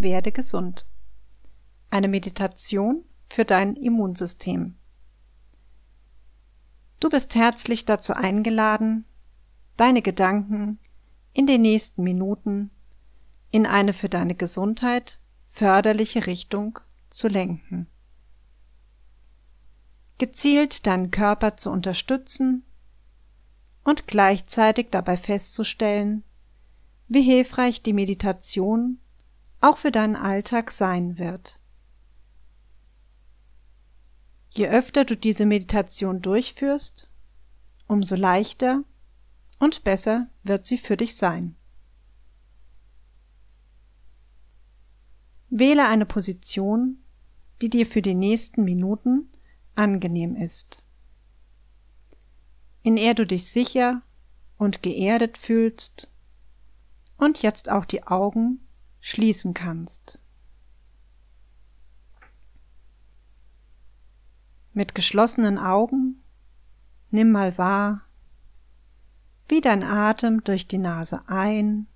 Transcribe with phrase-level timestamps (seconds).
[0.00, 0.86] Werde gesund.
[1.90, 4.76] Eine Meditation für dein Immunsystem.
[7.00, 9.06] Du bist herzlich dazu eingeladen,
[9.76, 10.78] deine Gedanken
[11.32, 12.70] in den nächsten Minuten
[13.50, 16.78] in eine für deine Gesundheit förderliche Richtung
[17.10, 17.88] zu lenken.
[20.18, 22.64] Gezielt deinen Körper zu unterstützen
[23.82, 26.22] und gleichzeitig dabei festzustellen,
[27.08, 29.00] wie hilfreich die Meditation
[29.60, 31.58] auch für deinen Alltag sein wird.
[34.50, 37.10] Je öfter du diese Meditation durchführst,
[37.86, 38.82] umso leichter
[39.58, 41.56] und besser wird sie für dich sein.
[45.50, 46.98] Wähle eine Position,
[47.60, 49.32] die dir für die nächsten Minuten
[49.74, 50.82] angenehm ist,
[52.82, 54.02] in der du dich sicher
[54.56, 56.08] und geerdet fühlst
[57.16, 58.67] und jetzt auch die Augen
[59.00, 60.18] schließen kannst.
[64.72, 66.22] Mit geschlossenen Augen
[67.10, 68.02] nimm mal wahr,
[69.48, 71.86] wie dein Atem durch die Nase ein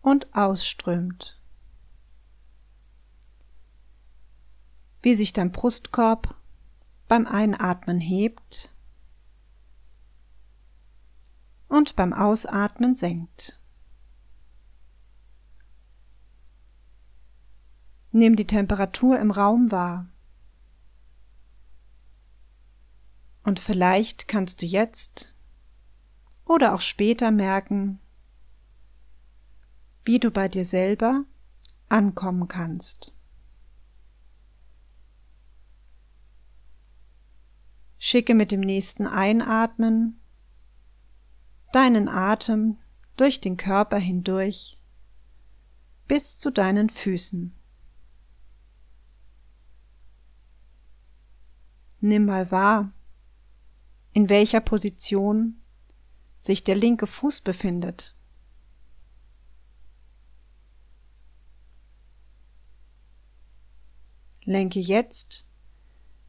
[0.00, 1.40] und ausströmt.
[5.02, 6.34] Wie sich dein Brustkorb
[7.08, 8.74] beim Einatmen hebt
[11.68, 13.60] und beim Ausatmen senkt.
[18.10, 20.08] Nimm die Temperatur im Raum wahr.
[23.42, 25.34] Und vielleicht kannst du jetzt
[26.44, 28.00] oder auch später merken,
[30.04, 31.24] wie du bei dir selber
[31.88, 33.12] ankommen kannst.
[37.98, 40.20] Schicke mit dem nächsten Einatmen
[41.72, 42.78] deinen Atem
[43.16, 44.78] durch den Körper hindurch
[46.06, 47.57] bis zu deinen Füßen.
[52.00, 52.92] Nimm mal wahr,
[54.12, 55.60] in welcher Position
[56.40, 58.14] sich der linke Fuß befindet.
[64.44, 65.44] Lenke jetzt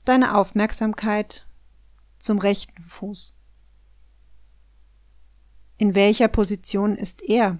[0.05, 1.47] deine Aufmerksamkeit
[2.17, 3.37] zum rechten Fuß.
[5.77, 7.59] In welcher Position ist er?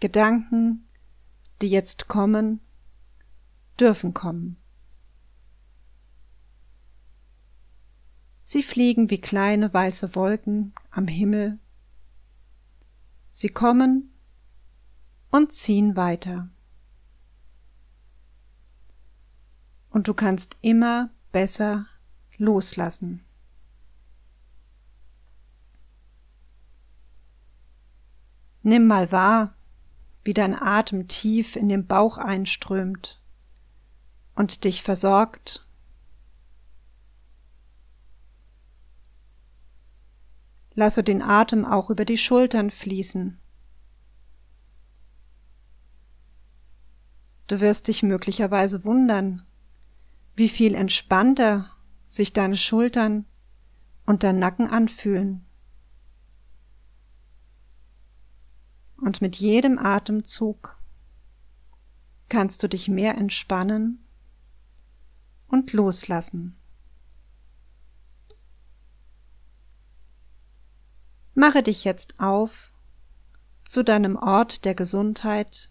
[0.00, 0.86] Gedanken,
[1.60, 2.60] die jetzt kommen,
[3.78, 4.56] dürfen kommen.
[8.42, 11.58] Sie fliegen wie kleine weiße Wolken am Himmel.
[13.30, 14.12] Sie kommen
[15.30, 16.50] und ziehen weiter.
[19.90, 21.86] Und du kannst immer besser
[22.36, 23.24] loslassen.
[28.62, 29.54] Nimm mal wahr,
[30.24, 33.21] wie dein Atem tief in den Bauch einströmt
[34.42, 35.64] und dich versorgt.
[40.74, 43.38] Lasse den Atem auch über die Schultern fließen.
[47.46, 49.46] Du wirst dich möglicherweise wundern,
[50.34, 51.70] wie viel entspannter
[52.08, 53.26] sich deine Schultern
[54.06, 55.46] und dein Nacken anfühlen.
[58.96, 60.76] Und mit jedem Atemzug
[62.28, 64.01] kannst du dich mehr entspannen
[65.52, 66.56] und loslassen.
[71.34, 72.72] Mache dich jetzt auf
[73.64, 75.70] zu deinem Ort der Gesundheit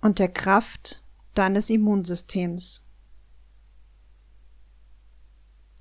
[0.00, 1.02] und der Kraft
[1.34, 2.86] deines Immunsystems.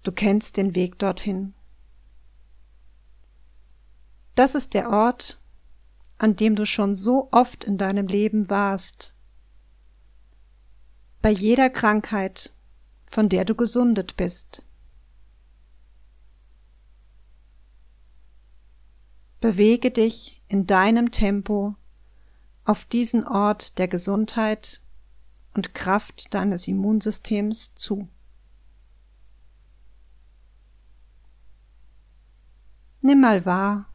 [0.04, 1.54] Du kennst den Weg dorthin.
[4.34, 5.40] Das ist der Ort,
[6.18, 9.16] an dem du schon so oft in deinem Leben warst.
[11.22, 12.55] Bei jeder Krankheit,
[13.16, 14.62] von der du gesundet bist.
[19.40, 21.76] Bewege dich in deinem Tempo
[22.66, 24.82] auf diesen Ort der Gesundheit
[25.54, 28.10] und Kraft deines Immunsystems zu.
[33.00, 33.88] Nimm mal wahr,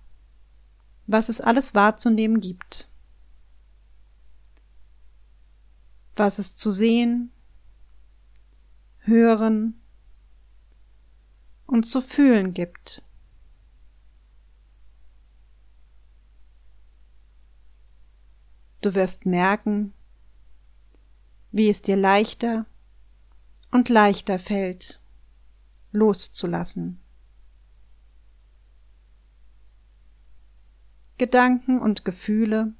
[1.06, 2.89] was es alles wahrzunehmen gibt,
[6.17, 7.31] was es zu sehen,
[9.00, 9.81] hören
[11.67, 13.02] und zu fühlen gibt.
[18.81, 19.93] Du wirst merken,
[21.52, 22.67] wie es dir leichter
[23.70, 25.00] und leichter fällt,
[25.93, 27.00] loszulassen.
[31.19, 32.73] Gedanken und Gefühle,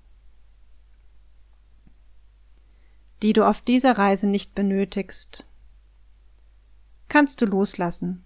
[3.23, 5.45] die du auf dieser Reise nicht benötigst,
[7.11, 8.25] kannst du loslassen.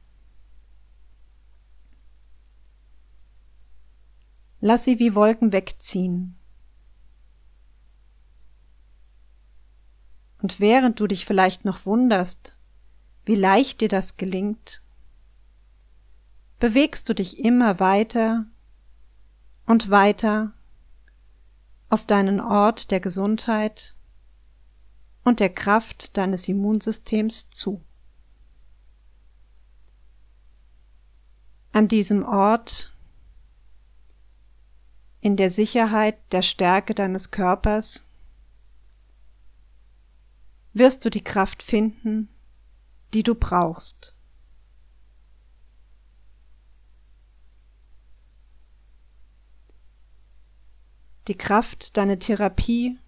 [4.61, 6.39] Lass sie wie Wolken wegziehen.
[10.41, 12.57] Und während du dich vielleicht noch wunderst,
[13.25, 14.83] wie leicht dir das gelingt,
[16.61, 18.47] bewegst du dich immer weiter
[19.67, 20.53] und weiter
[21.89, 23.97] auf deinen Ort der Gesundheit
[25.25, 27.83] und der Kraft deines Immunsystems zu.
[31.75, 32.95] An diesem Ort,
[35.21, 38.07] in der Sicherheit der Stärke deines Körpers,
[40.73, 42.29] wirst du die Kraft finden,
[43.13, 44.15] die du brauchst.
[51.27, 53.01] Die Kraft, deine Therapie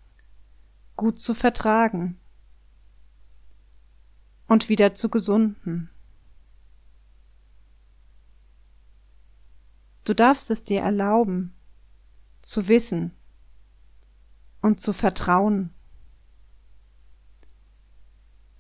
[0.96, 2.18] gut zu vertragen
[4.48, 5.88] und wieder zu gesunden.
[10.06, 11.52] Du darfst es dir erlauben,
[12.40, 13.10] zu wissen
[14.62, 15.74] und zu vertrauen.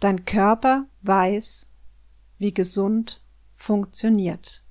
[0.00, 1.68] Dein Körper weiß,
[2.38, 3.22] wie gesund
[3.54, 4.64] funktioniert.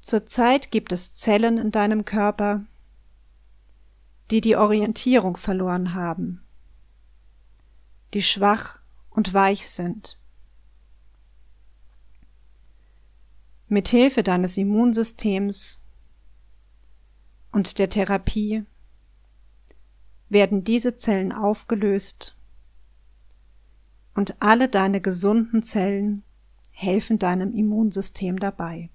[0.00, 2.66] Zurzeit gibt es Zellen in deinem Körper,
[4.30, 6.44] die die Orientierung verloren haben,
[8.12, 8.83] die schwach
[9.14, 10.18] und weich sind.
[13.68, 15.82] Mit Hilfe deines Immunsystems
[17.50, 18.64] und der Therapie
[20.28, 22.36] werden diese Zellen aufgelöst
[24.14, 26.22] und alle deine gesunden Zellen
[26.72, 28.90] helfen deinem Immunsystem dabei.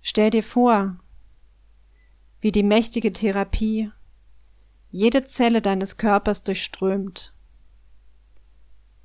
[0.00, 0.98] Stell dir vor,
[2.40, 3.92] wie die mächtige Therapie
[4.90, 7.34] jede Zelle deines Körpers durchströmt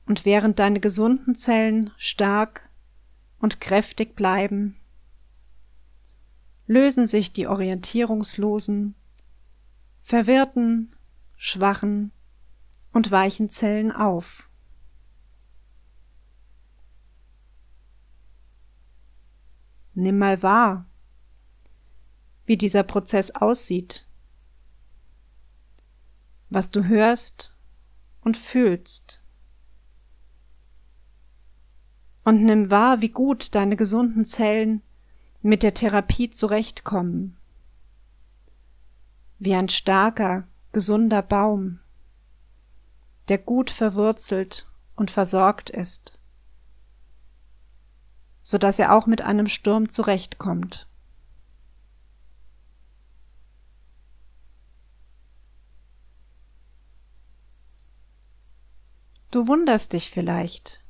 [0.05, 2.69] und während deine gesunden Zellen stark
[3.39, 4.79] und kräftig bleiben,
[6.67, 8.95] lösen sich die orientierungslosen,
[10.01, 10.95] verwirrten,
[11.35, 12.11] schwachen
[12.93, 14.49] und weichen Zellen auf.
[19.93, 20.87] Nimm mal wahr,
[22.45, 24.07] wie dieser Prozess aussieht,
[26.53, 27.55] was du hörst
[28.21, 29.23] und fühlst
[32.23, 34.81] und nimm wahr, wie gut deine gesunden Zellen
[35.41, 37.37] mit der Therapie zurechtkommen.
[39.39, 41.79] Wie ein starker, gesunder Baum,
[43.27, 46.17] der gut verwurzelt und versorgt ist,
[48.41, 50.87] so dass er auch mit einem Sturm zurechtkommt.
[59.33, 60.83] Du wunderst dich vielleicht,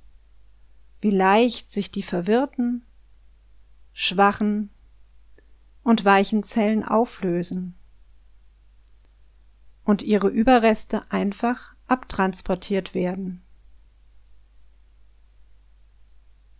[0.99, 2.85] wie leicht sich die verwirrten,
[3.93, 4.69] schwachen
[5.81, 7.75] und weichen Zellen auflösen
[9.85, 13.41] und ihre Überreste einfach abtransportiert werden.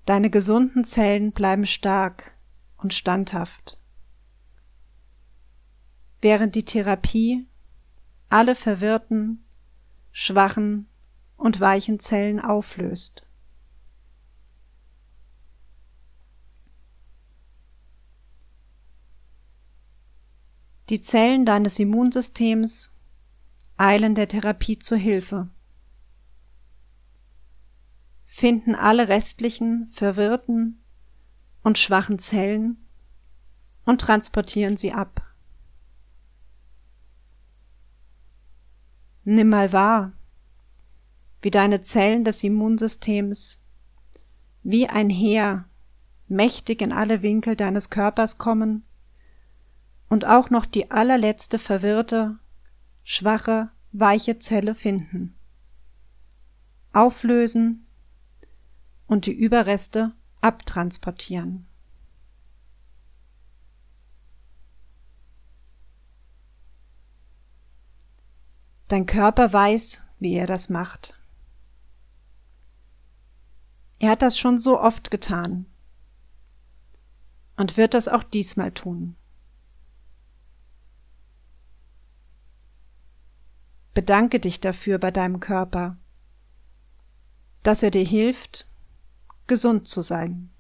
[0.06, 2.38] Deine gesunden Zellen bleiben stark
[2.78, 3.78] und standhaft,
[6.22, 7.46] während die Therapie
[8.30, 9.44] alle verwirrten,
[10.14, 10.88] schwachen
[11.38, 13.28] und weichen Zellen auflöst.
[20.90, 22.96] Die Zellen deines Immunsystems
[23.78, 25.50] eilen der Therapie zur Hilfe,
[28.26, 30.84] finden alle restlichen, verwirrten
[31.64, 32.78] und schwachen Zellen
[33.86, 35.22] und transportieren sie ab.
[39.24, 40.12] Nimm mal wahr,
[41.44, 43.62] wie deine Zellen des Immunsystems
[44.64, 45.66] wie ein Heer
[46.30, 48.86] mächtig in alle Winkel deines Körpers kommen
[50.08, 52.40] und auch noch die allerletzte verwirrte,
[53.04, 55.36] schwache, weiche Zelle finden,
[56.94, 57.88] auflösen
[59.08, 61.68] und die Überreste abtransportieren.
[68.88, 71.20] Dein Körper weiß, wie er das macht.
[74.04, 75.66] Er hat das schon so oft getan
[77.56, 79.16] und wird das auch diesmal tun.
[83.94, 85.96] Bedanke dich dafür bei deinem Körper,
[87.64, 88.68] dass er dir hilft,
[89.48, 90.52] gesund zu sein.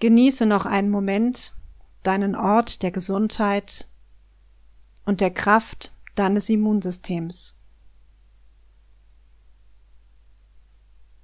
[0.00, 1.54] Genieße noch einen Moment
[2.02, 3.88] deinen Ort der Gesundheit
[5.06, 7.56] und der Kraft deines Immunsystems.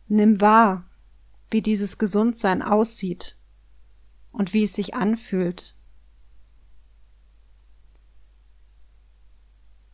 [0.06, 0.88] Nimm wahr,
[1.50, 3.38] wie dieses Gesundsein aussieht
[4.32, 5.76] und wie es sich anfühlt.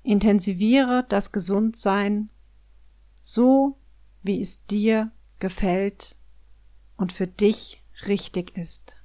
[0.02, 2.30] Intensiviere das Gesundsein
[3.22, 3.78] so,
[4.22, 6.16] wie es dir gefällt
[6.96, 8.99] und für dich richtig ist.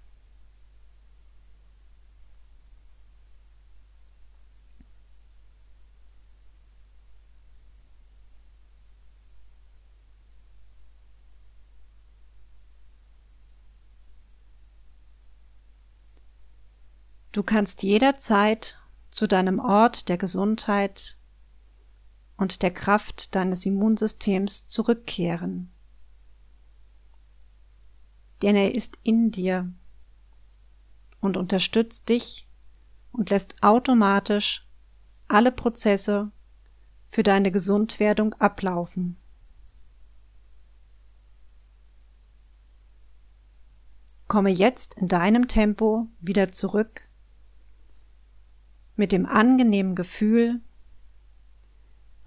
[17.36, 21.18] Du kannst jederzeit zu deinem Ort der Gesundheit
[22.38, 25.70] und der Kraft deines Immunsystems zurückkehren.
[28.42, 29.70] Denn er ist in dir
[31.20, 32.48] und unterstützt dich
[33.12, 34.66] und lässt automatisch
[35.28, 36.32] alle Prozesse
[37.10, 39.18] für deine Gesundwerdung ablaufen.
[44.30, 47.10] Komme jetzt in deinem Tempo wieder zurück
[48.96, 50.62] mit dem angenehmen Gefühl,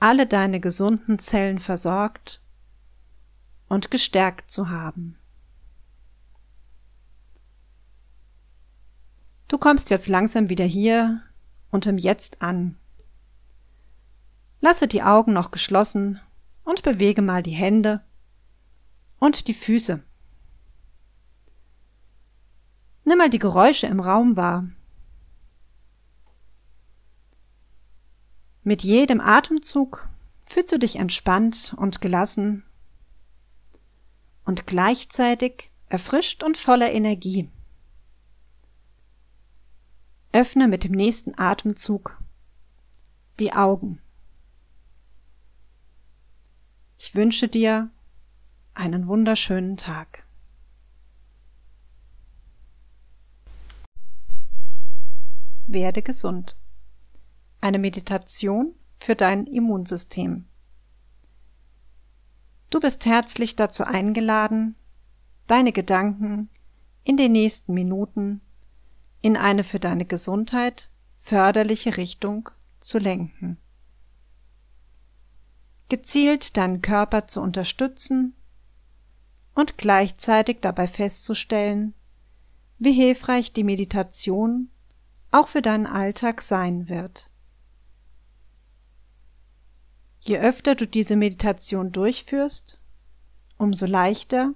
[0.01, 2.41] alle deine gesunden Zellen versorgt
[3.69, 5.17] und gestärkt zu haben.
[9.49, 11.23] Du kommst jetzt langsam wieder hier
[11.71, 12.77] und im Jetzt an.
[14.61, 16.21] Lasse die Augen noch geschlossen
[16.65, 18.05] und bewege mal die Hände
[19.19, 20.03] und die Füße.
[23.05, 24.69] Nimm mal die Geräusche im Raum wahr.
[28.65, 30.09] Mit jedem Atemzug
[30.47, 32.65] fühlst du dich entspannt und gelassen
[34.45, 37.49] und gleichzeitig erfrischt und voller Energie.
[40.33, 42.23] Öffne mit dem nächsten Atemzug
[43.41, 44.01] die Augen.
[46.97, 47.91] Ich wünsche dir
[48.75, 50.25] einen wunderschönen Tag.
[55.67, 56.57] Werde gesund.
[57.61, 60.47] Eine Meditation für dein Immunsystem.
[62.71, 64.77] Du bist herzlich dazu eingeladen,
[65.47, 66.51] deine Gedanken
[67.03, 68.41] in den nächsten Minuten
[69.23, 72.51] in eine für deine Gesundheit förderliche Richtung
[72.81, 73.59] zu lenken.
[75.89, 78.35] Gezielt deinen Körper zu unterstützen
[79.55, 81.95] und gleichzeitig dabei festzustellen,
[82.79, 84.71] wie hilfreich die Meditation
[85.33, 87.31] auch für deinen Alltag sein wird.
[90.21, 92.81] Je öfter du diese Meditation durchführst,
[93.57, 94.55] umso leichter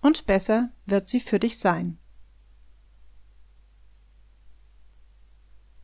[0.00, 1.98] und besser wird sie für dich sein.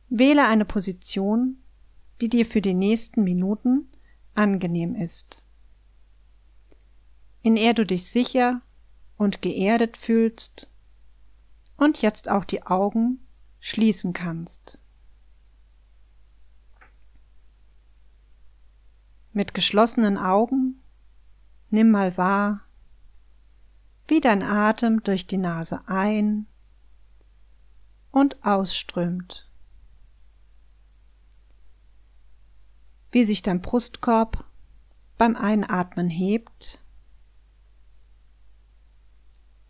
[0.09, 1.61] Wähle eine Position,
[2.21, 3.91] die dir für die nächsten Minuten
[4.33, 5.43] angenehm ist,
[7.41, 8.61] in der du dich sicher
[9.17, 10.69] und geerdet fühlst
[11.75, 13.19] und jetzt auch die Augen
[13.59, 14.79] schließen kannst.
[19.37, 20.81] Mit geschlossenen Augen
[21.69, 22.61] nimm mal wahr,
[24.07, 26.47] wie dein Atem durch die Nase ein
[28.09, 29.47] und ausströmt.
[33.11, 34.43] Wie sich dein Brustkorb
[35.19, 36.83] beim Einatmen hebt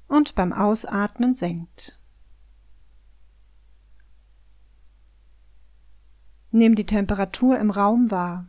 [0.07, 1.99] und beim Ausatmen senkt.
[6.51, 8.47] Nimm die Temperatur im Raum wahr.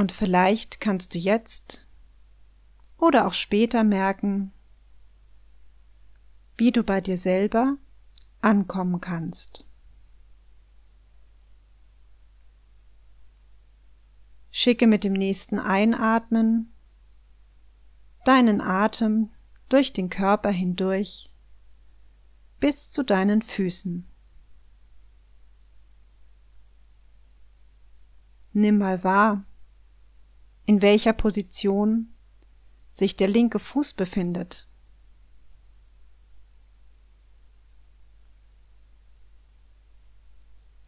[0.00, 1.86] Und vielleicht kannst du jetzt
[2.96, 4.50] oder auch später merken,
[6.56, 7.76] wie du bei dir selber
[8.40, 9.66] ankommen kannst.
[14.50, 16.72] Schicke mit dem nächsten Einatmen
[18.24, 19.28] deinen Atem
[19.68, 21.30] durch den Körper hindurch
[22.58, 24.08] bis zu deinen Füßen.
[28.54, 29.44] Nimm mal wahr,
[30.70, 32.14] in welcher Position
[32.92, 34.68] sich der linke Fuß befindet.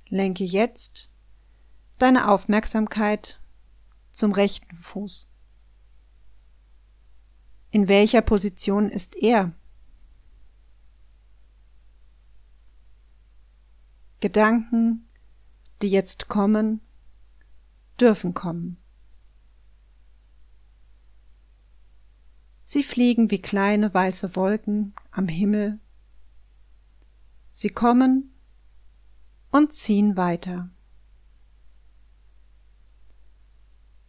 [0.06, 1.10] Lenke jetzt
[1.98, 3.42] deine Aufmerksamkeit
[4.12, 5.28] zum rechten Fuß.
[7.70, 9.52] In welcher Position ist er?
[14.20, 15.08] Gedanken,
[15.82, 16.80] die jetzt kommen,
[17.98, 18.81] dürfen kommen.
[22.62, 25.80] Sie fliegen wie kleine weiße Wolken am Himmel.
[27.50, 28.32] Sie kommen
[29.50, 30.70] und ziehen weiter.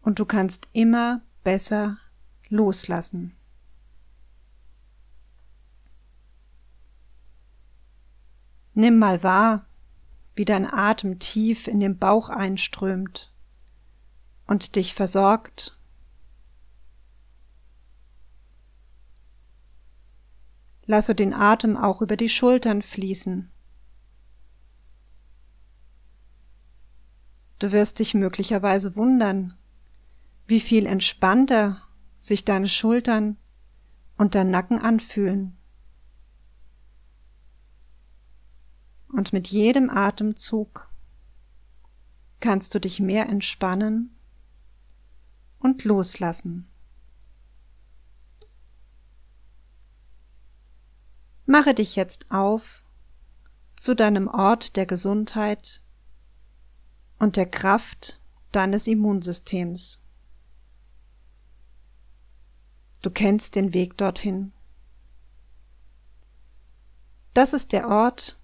[0.01, 1.97] Und du kannst immer besser
[2.49, 3.35] loslassen.
[8.75, 9.65] Nimm mal wahr,
[10.35, 13.31] wie dein Atem tief in den Bauch einströmt
[14.47, 15.77] und dich versorgt.
[20.93, 23.51] Lasse den Atem auch über die Schultern fließen.
[27.57, 29.57] Du wirst dich möglicherweise wundern,
[30.45, 31.81] wie viel entspannter
[32.19, 33.37] sich deine Schultern
[34.19, 35.57] und dein Nacken anfühlen.
[39.07, 40.93] Und mit jedem Atemzug
[42.39, 44.15] kannst du dich mehr entspannen
[45.57, 46.71] und loslassen.
[51.45, 52.83] Mache dich jetzt auf
[53.75, 55.81] zu deinem Ort der Gesundheit
[57.19, 58.19] und der Kraft
[58.51, 60.01] deines Immunsystems.
[63.01, 64.53] Du kennst den Weg dorthin.
[67.33, 68.37] Das ist der Ort,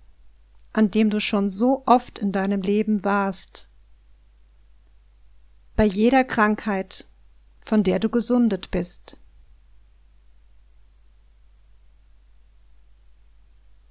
[0.73, 3.69] an dem du schon so oft in deinem Leben warst.
[5.75, 7.07] Bei jeder Krankheit,
[7.61, 9.17] von der du gesundet bist.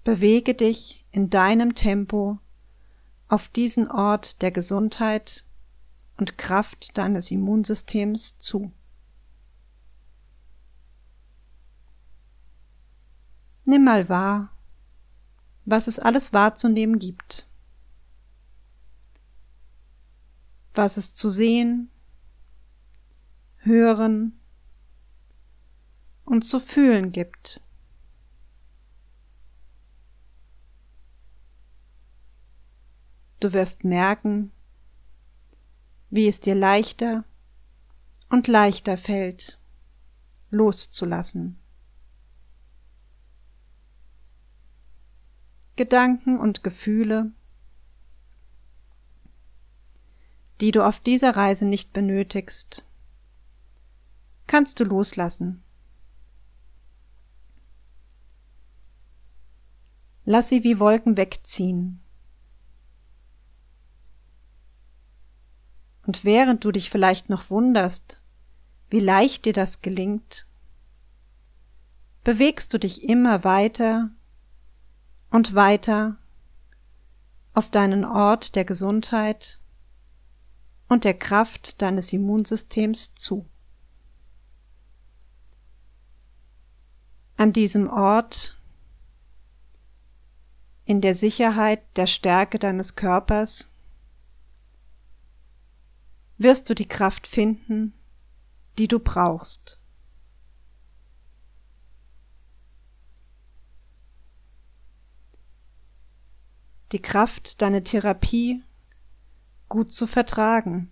[0.08, 2.38] Bewege dich in deinem Tempo
[3.28, 5.44] auf diesen Ort der Gesundheit
[6.16, 8.72] und Kraft deines Immunsystems zu.
[13.66, 14.56] Nimm mal wahr,
[15.66, 17.46] was es alles wahrzunehmen gibt.
[20.72, 21.90] Was es zu sehen,
[23.58, 24.40] hören
[26.24, 27.60] und zu fühlen gibt.
[33.40, 34.50] Du wirst merken,
[36.10, 37.24] wie es dir leichter
[38.28, 39.58] und leichter fällt,
[40.50, 41.58] loszulassen.
[45.76, 47.30] Gedanken und Gefühle,
[50.60, 52.84] die du auf dieser Reise nicht benötigst,
[54.48, 55.62] kannst du loslassen.
[60.24, 62.00] Lass sie wie Wolken wegziehen.
[66.08, 68.22] Und während du dich vielleicht noch wunderst,
[68.88, 70.46] wie leicht dir das gelingt,
[72.24, 74.08] bewegst du dich immer weiter
[75.28, 76.16] und weiter
[77.52, 79.60] auf deinen Ort der Gesundheit
[80.88, 83.44] und der Kraft deines Immunsystems zu.
[87.36, 88.58] An diesem Ort,
[90.86, 93.74] in der Sicherheit der Stärke deines Körpers,
[96.38, 97.94] wirst du die Kraft finden,
[98.78, 99.78] die du brauchst.
[106.92, 108.62] die Kraft, deine Therapie
[109.68, 110.90] gut zu vertragen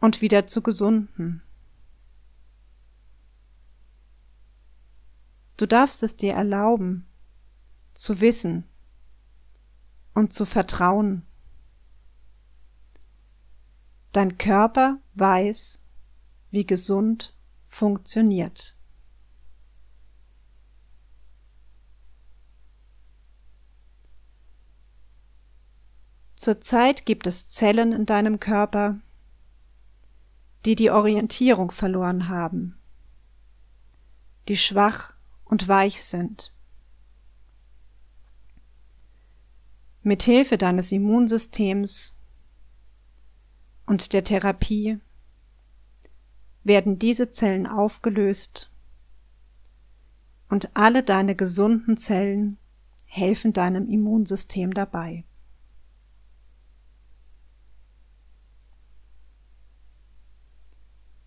[0.00, 1.42] und wieder zu gesunden.
[5.56, 7.06] Du darfst es dir erlauben,
[7.92, 8.64] zu wissen
[10.14, 11.27] und zu vertrauen.
[14.18, 15.80] Dein Körper weiß,
[16.50, 17.36] wie gesund
[17.68, 18.76] funktioniert.
[26.34, 28.98] Zurzeit gibt es Zellen in deinem Körper,
[30.64, 32.76] die die Orientierung verloren haben,
[34.48, 36.52] die schwach und weich sind.
[40.02, 42.17] Mit Hilfe deines Immunsystems
[43.88, 44.98] und der Therapie
[46.62, 48.70] werden diese Zellen aufgelöst
[50.50, 52.58] und alle deine gesunden Zellen
[53.06, 55.24] helfen deinem Immunsystem dabei.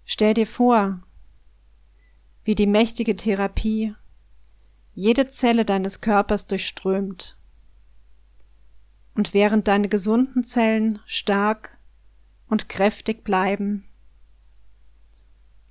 [0.06, 1.02] Stell dir vor,
[2.44, 3.96] wie die mächtige Therapie
[4.94, 7.40] jede Zelle deines Körpers durchströmt.
[9.16, 11.78] Und während deine gesunden Zellen stark
[12.52, 13.88] und kräftig bleiben,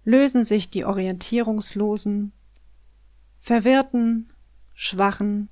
[0.02, 2.32] lösen sich die orientierungslosen,
[3.38, 4.32] verwirrten,
[4.72, 5.50] schwachen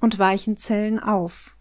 [0.00, 1.56] und weichen Zellen auf.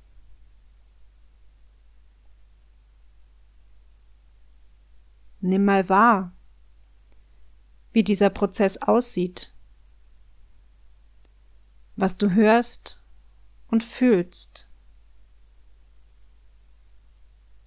[5.40, 6.34] Nimm mal wahr,
[7.92, 9.54] wie dieser Prozess aussieht,
[11.96, 13.04] was du hörst
[13.68, 14.69] und fühlst.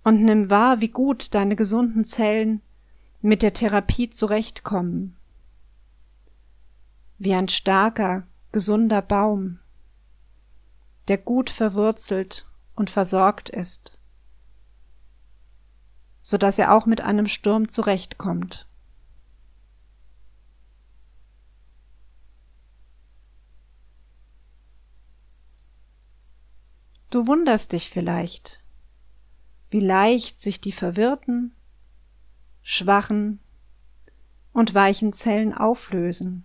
[0.04, 2.60] Und nimm wahr, wie gut deine gesunden Zellen
[3.20, 5.16] mit der Therapie zurechtkommen.
[7.18, 9.60] Wie ein starker, gesunder Baum,
[11.08, 13.96] der gut verwurzelt und versorgt ist
[16.22, 18.68] so dass er auch mit einem Sturm zurechtkommt.
[27.10, 28.61] Du wunderst dich vielleicht,
[29.72, 31.54] wie leicht sich die verwirrten,
[32.60, 33.40] schwachen
[34.52, 36.44] und weichen Zellen auflösen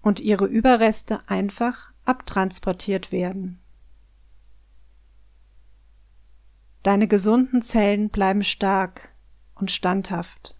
[0.00, 3.60] und ihre Überreste einfach abtransportiert werden.
[6.82, 9.14] Deine gesunden Zellen bleiben stark
[9.54, 10.56] und standhaft,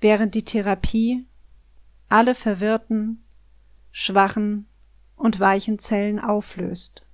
[0.00, 1.26] während die Therapie
[2.08, 3.24] alle verwirrten,
[3.90, 4.68] schwachen
[5.16, 7.04] und weichen Zellen auflöst.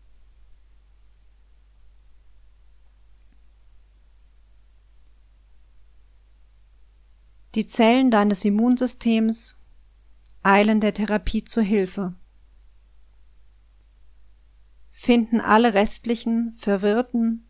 [7.54, 9.58] Die Zellen deines Immunsystems
[10.42, 12.14] eilen der Therapie zur Hilfe
[14.90, 17.48] finden alle restlichen, verwirrten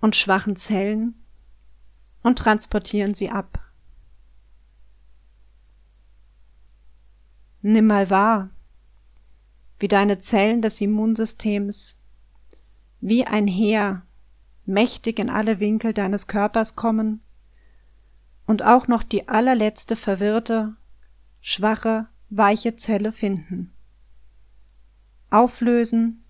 [0.00, 1.14] und schwachen Zellen
[2.22, 3.58] und transportieren sie ab.
[7.60, 8.50] Nimm mal wahr,
[9.80, 12.00] wie deine Zellen des Immunsystems
[13.00, 14.06] wie ein Heer
[14.64, 17.20] mächtig in alle Winkel deines Körpers kommen
[18.50, 20.74] und auch noch die allerletzte verwirrte,
[21.40, 23.72] schwache, weiche Zelle finden,
[25.30, 26.24] auflösen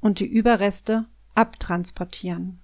[0.00, 2.60] und die Überreste abtransportieren.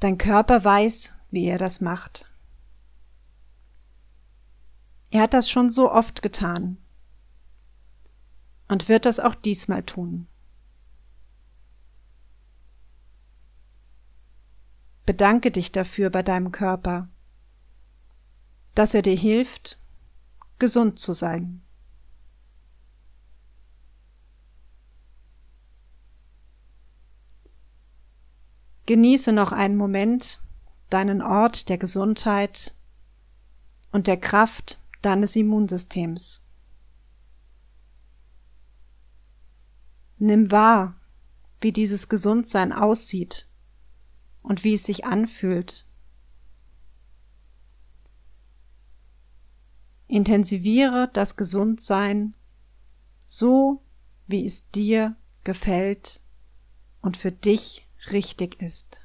[0.00, 2.30] Dein Körper weiß, wie er das macht.
[5.10, 6.76] Er hat das schon so oft getan
[8.68, 10.28] und wird das auch diesmal tun.
[15.06, 17.08] Bedanke dich dafür bei deinem Körper,
[18.74, 19.78] dass er dir hilft,
[20.58, 21.62] gesund zu sein.
[28.86, 30.40] Genieße noch einen Moment
[30.90, 32.74] deinen Ort der Gesundheit
[33.92, 36.42] und der Kraft deines Immunsystems.
[40.18, 41.00] Nimm wahr,
[41.60, 43.48] wie dieses Gesundsein aussieht
[44.44, 45.86] und wie es sich anfühlt.
[50.06, 52.34] Intensiviere das Gesundsein
[53.26, 53.82] so,
[54.26, 56.20] wie es dir gefällt
[57.00, 59.03] und für dich richtig ist.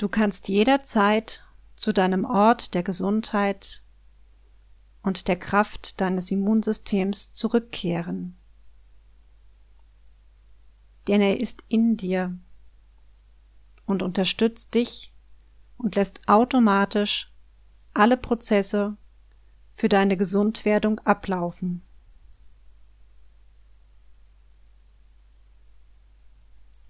[0.00, 1.44] Du kannst jederzeit
[1.76, 3.82] zu deinem Ort der Gesundheit
[5.02, 8.34] und der Kraft deines Immunsystems zurückkehren.
[11.06, 12.34] Denn er ist in dir
[13.84, 15.12] und unterstützt dich
[15.76, 17.30] und lässt automatisch
[17.92, 18.96] alle Prozesse
[19.74, 21.82] für deine Gesundwerdung ablaufen.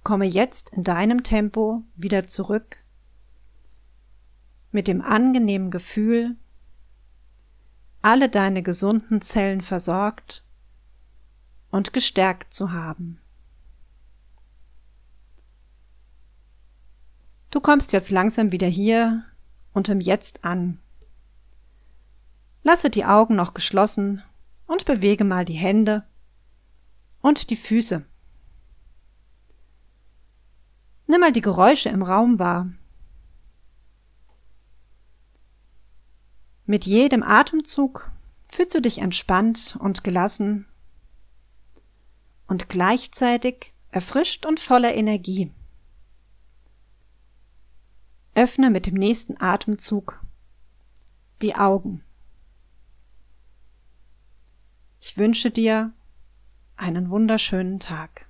[0.04, 2.79] Komme jetzt in deinem Tempo wieder zurück
[4.72, 6.36] mit dem angenehmen Gefühl,
[8.02, 10.44] alle deine gesunden Zellen versorgt
[11.70, 13.20] und gestärkt zu haben.
[17.50, 19.24] Du kommst jetzt langsam wieder hier
[19.72, 20.78] und im Jetzt an.
[22.62, 24.22] Lasse die Augen noch geschlossen
[24.66, 26.04] und bewege mal die Hände
[27.20, 28.04] und die Füße.
[31.06, 32.70] Nimm mal die Geräusche im Raum wahr.
[36.70, 38.12] Mit jedem Atemzug
[38.48, 40.68] fühlst du dich entspannt und gelassen
[42.46, 45.50] und gleichzeitig erfrischt und voller Energie.
[48.36, 50.24] Öffne mit dem nächsten Atemzug
[51.42, 52.04] die Augen.
[55.00, 55.92] Ich wünsche dir
[56.76, 58.28] einen wunderschönen Tag.